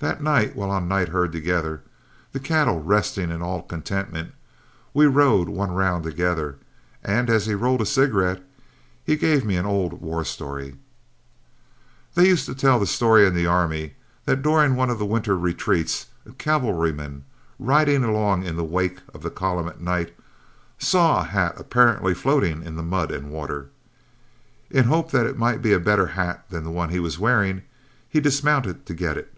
That 0.00 0.22
night 0.22 0.54
while 0.54 0.70
on 0.70 0.86
night 0.86 1.08
herd 1.08 1.32
together 1.32 1.82
the 2.32 2.38
cattle 2.38 2.78
resting 2.82 3.30
in 3.30 3.40
all 3.40 3.62
contentment 3.62 4.34
we 4.92 5.06
rode 5.06 5.48
one 5.48 5.72
round 5.72 6.04
together, 6.04 6.58
and 7.02 7.30
as 7.30 7.46
he 7.46 7.54
rolled 7.54 7.80
a 7.80 7.86
cigarette 7.86 8.44
he 9.02 9.16
gave 9.16 9.46
me 9.46 9.56
an 9.56 9.64
old 9.64 10.02
war 10.02 10.22
story: 10.22 10.76
"They 12.14 12.26
used 12.28 12.44
to 12.44 12.54
tell 12.54 12.78
the 12.78 12.86
story 12.86 13.26
in 13.26 13.34
the 13.34 13.46
army, 13.46 13.94
that 14.26 14.42
during 14.42 14.76
one 14.76 14.90
of 14.90 14.98
the 14.98 15.06
winter 15.06 15.38
retreats, 15.38 16.08
a 16.26 16.32
cavalryman, 16.32 17.24
riding 17.58 18.04
along 18.04 18.44
in 18.44 18.56
the 18.56 18.62
wake 18.64 18.98
of 19.14 19.22
the 19.22 19.30
column 19.30 19.68
at 19.68 19.80
night, 19.80 20.14
saw 20.78 21.20
a 21.20 21.24
hat 21.24 21.54
apparently 21.56 22.12
floating 22.12 22.62
in 22.62 22.76
the 22.76 22.82
mud 22.82 23.10
and 23.10 23.30
water. 23.30 23.70
In 24.68 24.82
the 24.82 24.88
hope 24.94 25.12
that 25.12 25.24
it 25.24 25.38
might 25.38 25.62
be 25.62 25.72
a 25.72 25.80
better 25.80 26.08
hat 26.08 26.44
than 26.50 26.62
the 26.62 26.70
one 26.70 26.90
he 26.90 27.00
was 27.00 27.18
wearing, 27.18 27.62
he 28.06 28.20
dismounted 28.20 28.84
to 28.84 28.92
get 28.92 29.16
it. 29.16 29.30